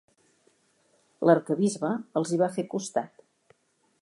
[1.29, 3.27] L'arquebisbe els hi va fer costat.